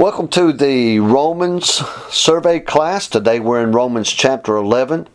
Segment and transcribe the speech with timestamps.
[0.00, 1.66] Welcome to the Romans
[2.08, 3.06] survey class.
[3.06, 5.10] Today we're in Romans chapter 11.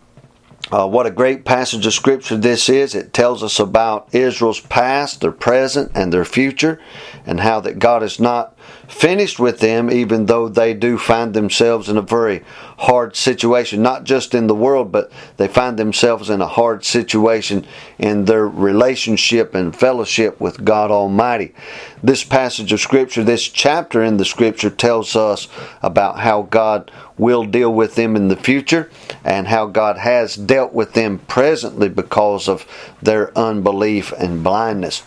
[0.71, 2.95] Uh, what a great passage of scripture this is.
[2.95, 6.81] It tells us about Israel's past, their present, and their future,
[7.23, 8.57] and how that God is not
[8.87, 12.43] finished with them, even though they do find themselves in a very
[12.77, 17.65] hard situation, not just in the world, but they find themselves in a hard situation
[17.99, 21.53] in their relationship and fellowship with God Almighty.
[22.01, 25.47] This passage of Scripture, this chapter in the Scripture, tells us
[25.83, 28.89] about how God will deal with them in the future
[29.25, 32.65] and how God has dealt with them presently because of
[33.01, 35.03] their unbelief and blindness.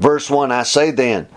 [0.00, 1.28] Verse 1 I say then,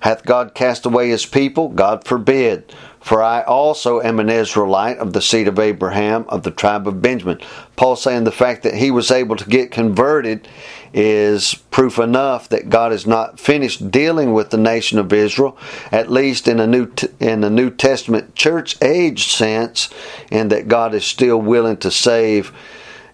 [0.00, 1.68] Hath God cast away his people?
[1.68, 2.72] God forbid.
[3.06, 7.00] For I also am an Israelite of the seed of Abraham, of the tribe of
[7.00, 7.38] Benjamin.
[7.76, 10.48] Paul saying the fact that he was able to get converted
[10.92, 15.56] is proof enough that God is not finished dealing with the nation of Israel,
[15.92, 19.88] at least in a new in a New Testament church age sense,
[20.32, 22.52] and that God is still willing to save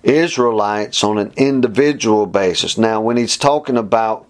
[0.02, 2.78] Israelites on an individual basis.
[2.78, 4.26] Now, when he's talking about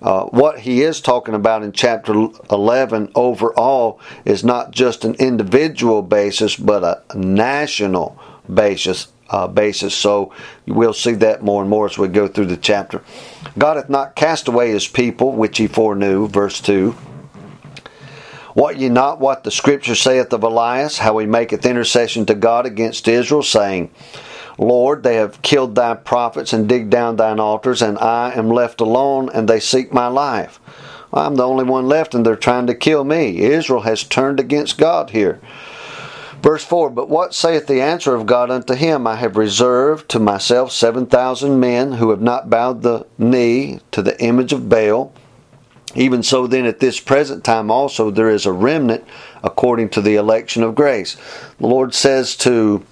[0.00, 6.02] uh, what he is talking about in chapter 11 overall is not just an individual
[6.02, 8.18] basis, but a national
[8.52, 9.08] basis.
[9.30, 9.94] Uh, basis.
[9.94, 10.32] So
[10.66, 13.02] we'll see that more and more as we go through the chapter.
[13.58, 16.92] God hath not cast away his people, which he foreknew, verse 2.
[18.54, 22.64] What ye not what the scripture saith of Elias, how he maketh intercession to God
[22.64, 23.90] against Israel, saying,
[24.58, 28.80] Lord, they have killed thy prophets and digged down thine altars, and I am left
[28.80, 30.58] alone, and they seek my life.
[31.12, 33.38] I'm the only one left, and they're trying to kill me.
[33.38, 35.40] Israel has turned against God here.
[36.42, 39.06] Verse 4 But what saith the answer of God unto him?
[39.06, 44.02] I have reserved to myself seven thousand men who have not bowed the knee to
[44.02, 45.12] the image of Baal.
[45.94, 49.04] Even so, then, at this present time also, there is a remnant
[49.42, 51.16] according to the election of grace.
[51.58, 52.84] The Lord says to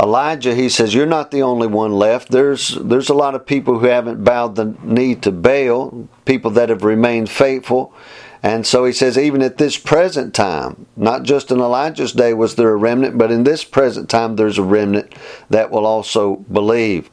[0.00, 2.30] Elijah, he says, You're not the only one left.
[2.30, 6.68] There's there's a lot of people who haven't bowed the knee to Baal, people that
[6.68, 7.94] have remained faithful.
[8.42, 12.56] And so he says, even at this present time, not just in Elijah's day was
[12.56, 15.14] there a remnant, but in this present time there's a remnant
[15.48, 17.08] that will also believe.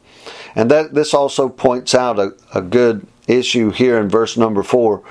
[0.54, 5.02] And that this also points out a, a good issue here in verse number four.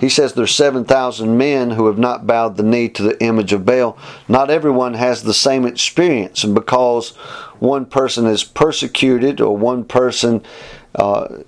[0.00, 3.64] He says there's 7,000 men who have not bowed the knee to the image of
[3.64, 3.98] Baal.
[4.28, 7.10] Not everyone has the same experience, and because
[7.58, 10.42] one person is persecuted or one person
[10.94, 11.42] uh,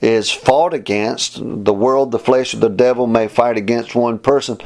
[0.00, 4.58] is fought against, the world, the flesh, or the devil may fight against one person.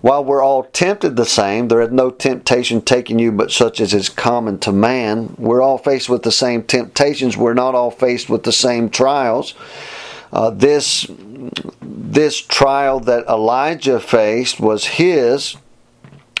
[0.00, 3.92] While we're all tempted the same, there is no temptation taking you but such as
[3.92, 5.34] is common to man.
[5.38, 7.36] We're all faced with the same temptations.
[7.36, 9.54] We're not all faced with the same trials.
[10.32, 11.06] Uh, this
[11.82, 15.56] this trial that Elijah faced was his,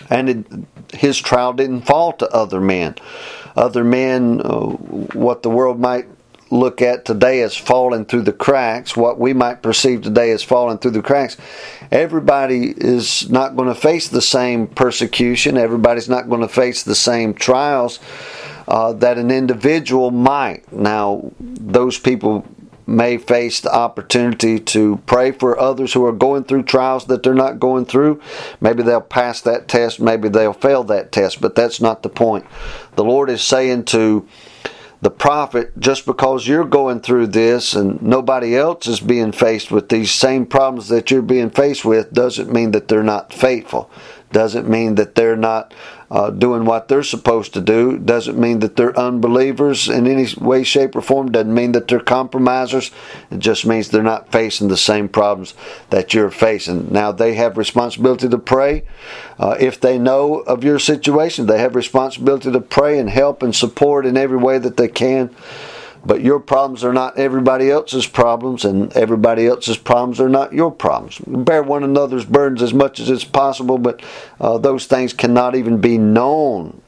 [0.08, 0.46] and it,
[0.94, 2.94] his trial didn't fall to other men.
[3.56, 6.06] Other men, uh, what the world might
[6.50, 10.78] look at today as falling through the cracks, what we might perceive today as falling
[10.78, 11.36] through the cracks,
[11.90, 15.56] everybody is not going to face the same persecution.
[15.56, 18.00] Everybody's not going to face the same trials
[18.66, 20.70] uh, that an individual might.
[20.72, 22.44] Now, those people
[22.86, 27.34] may face the opportunity to pray for others who are going through trials that they're
[27.34, 28.20] not going through.
[28.60, 32.44] Maybe they'll pass that test, maybe they'll fail that test, but that's not the point.
[32.96, 34.26] The Lord is saying to
[35.02, 39.88] the prophet, just because you're going through this and nobody else is being faced with
[39.88, 43.90] these same problems that you're being faced with, doesn't mean that they're not faithful.
[44.32, 45.74] Doesn't mean that they're not
[46.10, 47.98] uh, doing what they're supposed to do.
[47.98, 51.30] Doesn't mean that they're unbelievers in any way, shape, or form.
[51.30, 52.90] Doesn't mean that they're compromisers.
[53.30, 55.54] It just means they're not facing the same problems
[55.90, 56.92] that you're facing.
[56.92, 58.84] Now, they have responsibility to pray.
[59.38, 63.54] Uh, if they know of your situation, they have responsibility to pray and help and
[63.54, 65.34] support in every way that they can.
[66.04, 70.70] But your problems are not everybody else's problems, and everybody else's problems are not your
[70.70, 71.18] problems.
[71.26, 74.02] Bear one another's burdens as much as it's possible, but
[74.40, 76.80] uh, those things cannot even be known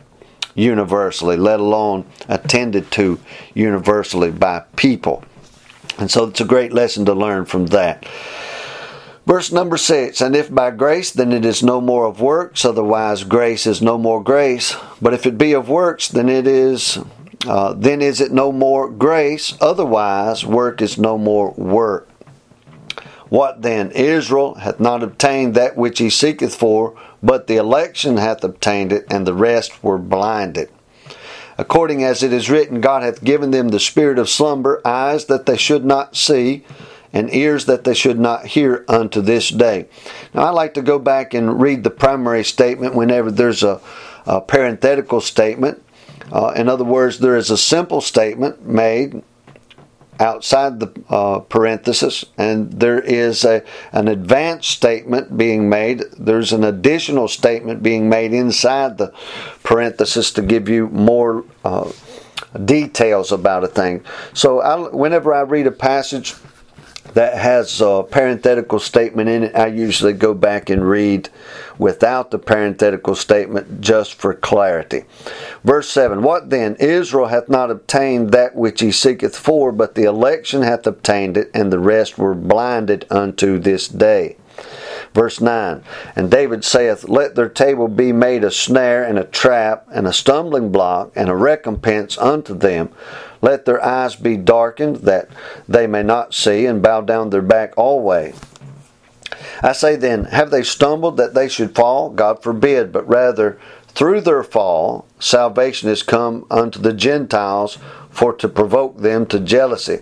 [0.55, 3.19] universally, let alone attended to
[3.55, 5.25] universally by people.
[5.99, 8.07] And so it's a great lesson to learn from that.
[9.25, 13.23] Verse number six, and if by grace, then it is no more of works, otherwise
[13.23, 14.75] grace is no more grace.
[15.01, 16.99] But if it be of works, then it is
[17.47, 22.09] uh, then is it no more grace, otherwise work is no more work.
[23.29, 23.91] What then?
[23.93, 29.07] Israel hath not obtained that which he seeketh for, but the election hath obtained it,
[29.11, 30.71] and the rest were blinded.
[31.57, 35.47] According as it is written, God hath given them the spirit of slumber, eyes that
[35.47, 36.65] they should not see,
[37.13, 39.87] and ears that they should not hear unto this day.
[40.35, 43.81] Now, I like to go back and read the primary statement whenever there's a,
[44.27, 45.83] a parenthetical statement.
[46.33, 49.23] Uh, in other words, there is a simple statement made
[50.19, 53.63] outside the uh, parenthesis, and there is a,
[53.93, 56.03] an advanced statement being made.
[56.19, 59.13] There's an additional statement being made inside the
[59.63, 61.91] parenthesis to give you more uh,
[62.65, 64.05] details about a thing.
[64.33, 66.35] So, I, whenever I read a passage,
[67.15, 71.29] that has a parenthetical statement in it, I usually go back and read
[71.79, 75.05] without the parenthetical statement just for clarity.
[75.65, 76.77] Verse 7 What then?
[76.77, 81.51] Israel hath not obtained that which he seeketh for, but the election hath obtained it,
[81.53, 84.37] and the rest were blinded unto this day.
[85.15, 85.83] Verse 9
[86.17, 90.13] And David saith, Let their table be made a snare and a trap and a
[90.13, 92.91] stumbling block and a recompense unto them.
[93.41, 95.29] Let their eyes be darkened that
[95.69, 98.39] they may not see, and bow down their back always.
[99.63, 102.11] I say then, have they stumbled that they should fall?
[102.11, 103.59] God forbid, but rather
[103.89, 107.79] through their fall, salvation is come unto the Gentiles
[108.11, 110.01] for to provoke them to jealousy.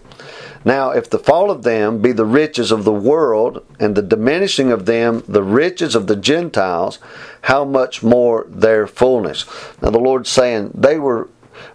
[0.64, 4.70] Now, if the fall of them be the riches of the world, and the diminishing
[4.70, 6.98] of them the riches of the Gentiles,
[7.42, 9.46] how much more their fullness?
[9.80, 11.28] Now, the Lord's saying they were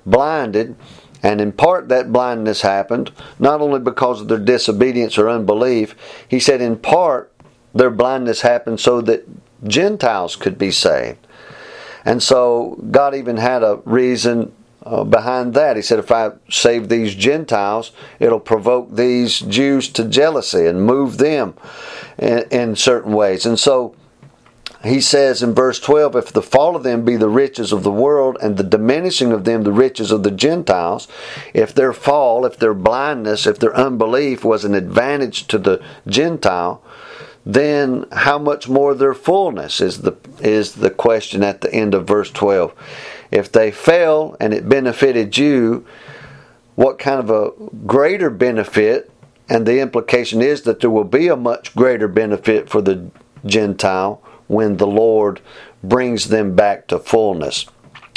[0.05, 0.75] blinded,
[1.23, 5.95] and in part that blindness happened not only because of their disobedience or unbelief,
[6.27, 7.31] He said in part
[7.73, 9.25] their blindness happened so that
[9.63, 11.25] Gentiles could be saved.
[12.05, 14.53] And so God even had a reason
[14.85, 15.75] uh, behind that.
[15.75, 21.17] He said, if I save these Gentiles, it'll provoke these Jews to jealousy and move
[21.17, 21.55] them
[22.17, 23.45] in, in certain ways.
[23.45, 23.95] And so
[24.83, 27.91] he says in verse 12, if the fall of them be the riches of the
[27.91, 31.07] world and the diminishing of them the riches of the Gentiles,
[31.53, 36.83] if their fall, if their blindness, if their unbelief was an advantage to the Gentile,
[37.45, 42.07] then how much more their fullness is the is the question at the end of
[42.07, 42.73] verse 12
[43.31, 45.85] if they fell and it benefited you,
[46.75, 47.51] what kind of a
[47.85, 49.11] greater benefit?
[49.47, 53.09] And the implication is that there will be a much greater benefit for the
[53.45, 55.39] Gentile when the Lord
[55.83, 57.67] brings them back to fullness,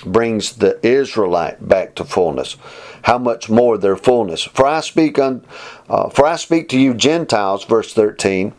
[0.05, 2.57] brings the Israelite back to fullness.
[3.03, 4.43] How much more their fullness?
[4.43, 5.45] For I speak on,
[5.89, 8.55] uh, for I speak to you Gentiles, verse thirteen.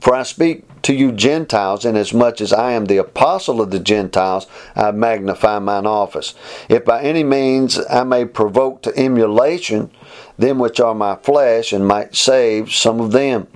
[0.00, 4.46] For I speak to you Gentiles, inasmuch as I am the apostle of the Gentiles,
[4.76, 6.32] I magnify mine office.
[6.68, 9.90] If by any means I may provoke to emulation
[10.38, 13.48] them which are my flesh, and might save some of them.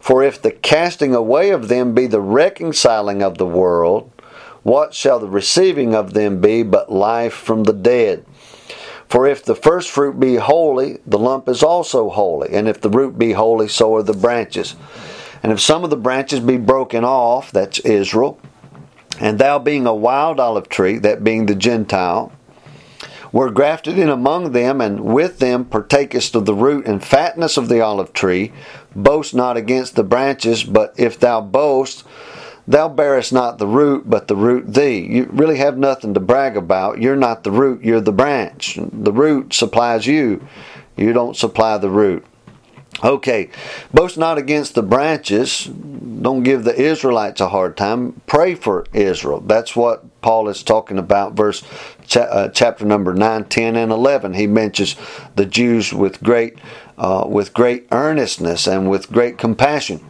[0.00, 4.10] For if the casting away of them be the reconciling of the world,
[4.64, 8.26] what shall the receiving of them be but life from the dead?
[9.08, 12.90] For if the first fruit be holy, the lump is also holy, and if the
[12.90, 14.74] root be holy, so are the branches.
[15.46, 18.36] And if some of the branches be broken off, that's Israel,
[19.20, 22.32] and thou being a wild olive tree, that being the Gentile,
[23.30, 27.68] were grafted in among them, and with them partakest of the root and fatness of
[27.68, 28.50] the olive tree,
[28.96, 32.02] boast not against the branches, but if thou boast,
[32.66, 34.98] thou bearest not the root, but the root thee.
[34.98, 37.00] You really have nothing to brag about.
[37.00, 38.80] You're not the root, you're the branch.
[38.92, 40.44] The root supplies you,
[40.96, 42.26] you don't supply the root.
[43.04, 43.50] Okay,
[43.92, 45.64] boast not against the branches.
[45.66, 48.22] Don't give the Israelites a hard time.
[48.26, 49.40] Pray for Israel.
[49.40, 51.62] That's what Paul is talking about, verse
[52.16, 54.32] uh, chapter number 9, 10, and 11.
[54.32, 54.96] He mentions
[55.34, 56.58] the Jews with great,
[56.96, 60.00] uh, with great earnestness and with great compassion.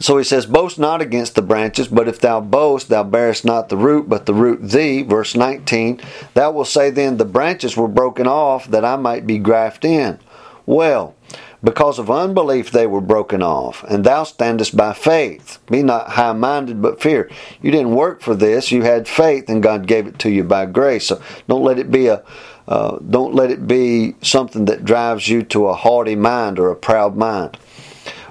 [0.00, 3.68] So he says, Boast not against the branches, but if thou boast, thou bearest not
[3.68, 5.02] the root, but the root thee.
[5.02, 6.00] Verse 19.
[6.34, 10.18] Thou wilt say then, The branches were broken off, that I might be grafted in.
[10.66, 11.14] Well,
[11.64, 15.58] because of unbelief they were broken off, and thou standest by faith.
[15.70, 17.30] Be not high minded, but fear.
[17.60, 20.66] You didn't work for this, you had faith, and God gave it to you by
[20.66, 21.06] grace.
[21.06, 22.24] So don't let it be a
[22.68, 26.76] uh, don't let it be something that drives you to a haughty mind or a
[26.76, 27.58] proud mind.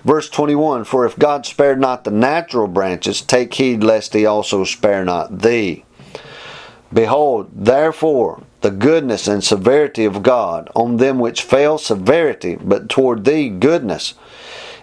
[0.03, 4.63] Verse 21 For if God spared not the natural branches, take heed lest he also
[4.63, 5.85] spare not thee.
[6.93, 13.25] Behold, therefore, the goodness and severity of God on them which fail severity, but toward
[13.25, 14.13] thee goodness.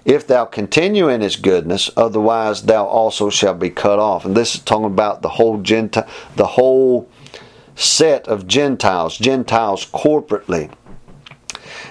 [0.05, 4.25] If thou continue in his goodness, otherwise thou also shalt be cut off.
[4.25, 7.09] And this is talking about the whole Gentile, the whole
[7.75, 10.71] set of Gentiles, Gentiles corporately.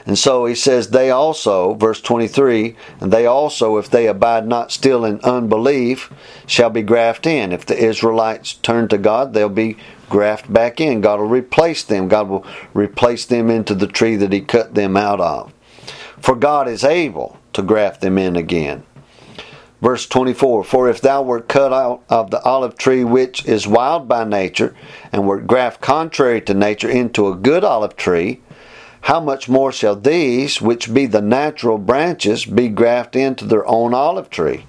[0.06, 4.72] And so he says, they also, verse 23, and they also, if they abide not
[4.72, 6.12] still in unbelief,
[6.46, 7.52] shall be grafted in.
[7.52, 9.78] If the Israelites turn to God, they'll be
[10.10, 11.02] graft back in.
[11.02, 12.08] God will replace them.
[12.08, 15.54] God will replace them into the tree that He cut them out of.
[16.20, 18.84] for God is able to graft them in again.
[19.82, 24.08] Verse 24 For if thou wert cut out of the olive tree which is wild
[24.08, 24.76] by nature,
[25.12, 28.42] and wert graft contrary to nature into a good olive tree,
[29.02, 33.94] how much more shall these, which be the natural branches, be grafted into their own
[33.94, 34.66] olive tree?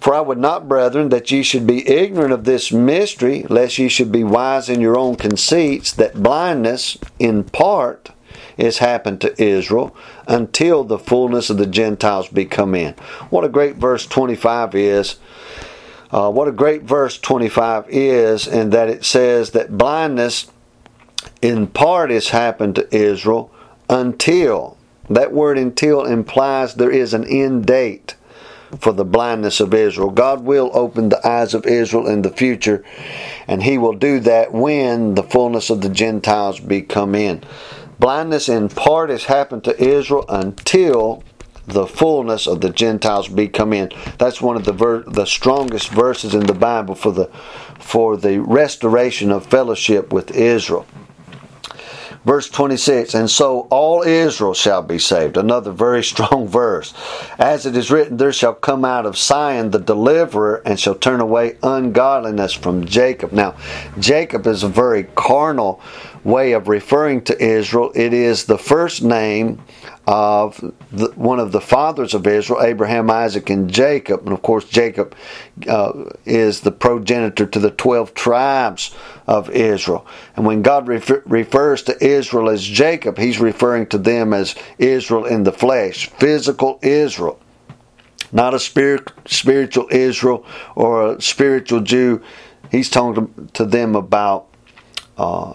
[0.00, 3.88] For I would not, brethren, that ye should be ignorant of this mystery, lest ye
[3.88, 8.10] should be wise in your own conceits, that blindness, in part,
[8.56, 12.94] is happened to Israel until the fullness of the Gentiles be come in.
[13.30, 15.16] What a great verse 25 is.
[16.10, 20.46] Uh, what a great verse 25 is, in that it says that blindness
[21.44, 23.52] in part has happened to Israel
[23.90, 24.78] until.
[25.10, 28.14] That word until implies there is an end date
[28.80, 30.08] for the blindness of Israel.
[30.08, 32.82] God will open the eyes of Israel in the future,
[33.46, 37.44] and He will do that when the fullness of the Gentiles be come in.
[37.98, 41.22] Blindness in part has happened to Israel until
[41.66, 43.90] the fullness of the Gentiles be come in.
[44.18, 47.26] That's one of the ver- the strongest verses in the Bible for the
[47.78, 50.86] for the restoration of fellowship with Israel.
[52.24, 55.36] Verse 26, and so all Israel shall be saved.
[55.36, 56.94] Another very strong verse.
[57.38, 61.20] As it is written, there shall come out of Zion the deliverer and shall turn
[61.20, 63.32] away ungodliness from Jacob.
[63.32, 63.54] Now,
[63.98, 65.80] Jacob is a very carnal
[66.24, 67.92] way of referring to Israel.
[67.94, 69.60] It is the first name
[70.06, 70.60] of
[70.92, 74.20] the, one of the fathers of Israel, Abraham, Isaac, and Jacob.
[74.24, 75.14] And of course, Jacob
[75.66, 78.94] uh, is the progenitor to the 12 tribes
[79.26, 80.06] of Israel.
[80.36, 85.24] And when God refer, refers to Israel as Jacob, he's referring to them as Israel
[85.24, 87.40] in the flesh, physical Israel.
[88.30, 90.44] Not a spirit, spiritual Israel
[90.74, 92.20] or a spiritual Jew.
[92.70, 94.48] He's talking to them about
[95.16, 95.54] uh,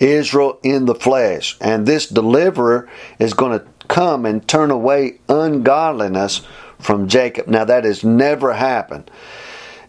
[0.00, 1.56] Israel in the flesh.
[1.60, 2.88] And this deliverer
[3.18, 6.42] is going to come and turn away ungodliness
[6.78, 7.48] from Jacob.
[7.48, 9.10] Now, that has never happened.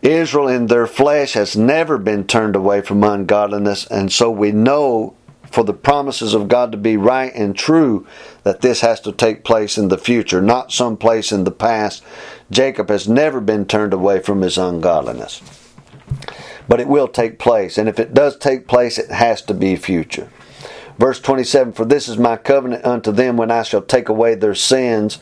[0.02, 5.14] Israel in their flesh has never been turned away from ungodliness, and so we know
[5.52, 8.08] for the promises of God to be right and true
[8.44, 12.04] that this has to take place in the future, not some place in the past.
[12.50, 15.42] Jacob has never been turned away from his ungodliness
[16.70, 17.78] but it will take place.
[17.78, 20.30] And if it does take place, it has to be future.
[21.00, 24.56] Verse 27 For this is my covenant unto them when I shall take away their
[24.56, 25.18] sins.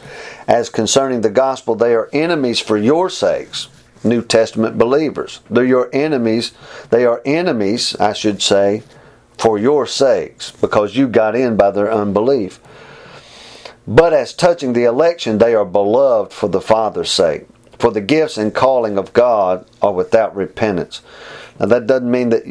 [0.47, 3.69] As concerning the gospel, they are enemies for your sakes.
[4.03, 5.39] New Testament believers.
[5.49, 6.51] They're your enemies.
[6.89, 8.83] They are enemies, I should say,
[9.37, 12.59] for your sakes, because you got in by their unbelief.
[13.87, 17.45] But as touching the election, they are beloved for the Father's sake.
[17.79, 21.01] For the gifts and calling of God are without repentance.
[21.60, 22.43] Now, that doesn't mean that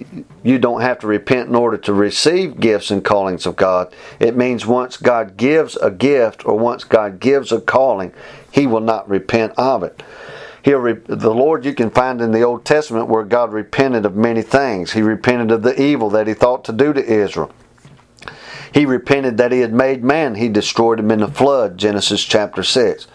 [0.42, 3.94] you don't have to repent in order to receive gifts and callings of God.
[4.18, 8.12] It means once God gives a gift or once God gives a calling,
[8.50, 10.02] He will not repent of it.
[10.64, 14.42] Re- the Lord you can find in the Old Testament where God repented of many
[14.42, 14.92] things.
[14.92, 17.52] He repented of the evil that He thought to do to Israel.
[18.74, 20.34] He repented that He had made man.
[20.34, 23.06] He destroyed him in the flood, Genesis chapter 6.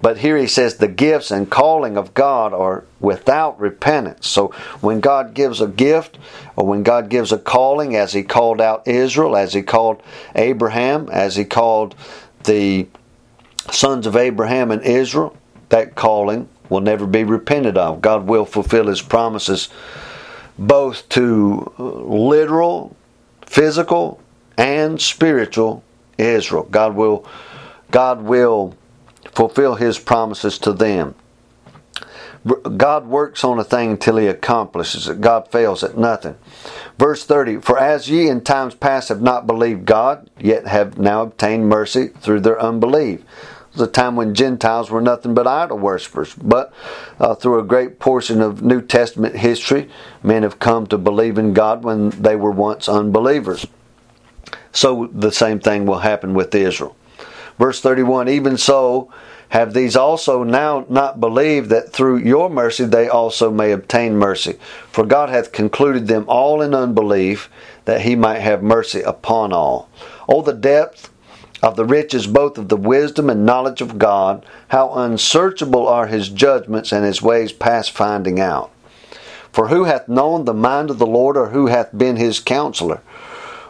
[0.00, 4.28] But here he says the gifts and calling of God are without repentance.
[4.28, 4.48] So
[4.80, 6.18] when God gives a gift
[6.54, 10.02] or when God gives a calling, as he called out Israel, as he called
[10.36, 11.96] Abraham, as he called
[12.44, 12.86] the
[13.72, 15.36] sons of Abraham and Israel,
[15.70, 18.00] that calling will never be repented of.
[18.00, 19.68] God will fulfill his promises
[20.58, 22.96] both to uh, literal,
[23.46, 24.20] physical,
[24.56, 25.82] and spiritual
[26.18, 26.66] Israel.
[26.70, 27.26] God will
[27.90, 28.74] God will
[29.38, 31.14] fulfill his promises to them.
[32.76, 35.20] God works on a thing till he accomplishes it.
[35.20, 36.34] God fails at nothing.
[36.98, 41.22] Verse 30 For as ye in times past have not believed God, yet have now
[41.22, 43.20] obtained mercy through their unbelief.
[43.20, 46.34] It was a time when Gentiles were nothing but idol worshippers.
[46.34, 46.74] But
[47.20, 49.88] uh, through a great portion of New Testament history,
[50.20, 53.68] men have come to believe in God when they were once unbelievers.
[54.72, 56.96] So the same thing will happen with Israel.
[57.58, 59.12] Verse 31 Even so,
[59.50, 64.58] have these also now not believed that through your mercy they also may obtain mercy?
[64.90, 67.50] For God hath concluded them all in unbelief,
[67.84, 69.88] that he might have mercy upon all.
[70.28, 71.10] Oh, the depth
[71.62, 76.28] of the riches both of the wisdom and knowledge of God, how unsearchable are his
[76.28, 78.70] judgments and his ways past finding out.
[79.52, 83.00] For who hath known the mind of the Lord, or who hath been his counselor?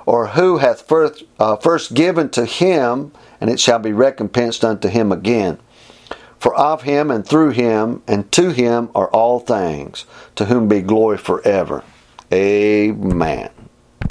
[0.05, 4.89] Or who hath first, uh, first given to him, and it shall be recompensed unto
[4.89, 5.59] him again?
[6.39, 10.05] For of him and through him and to him are all things,
[10.37, 11.83] to whom be glory forever.
[12.33, 13.51] Amen.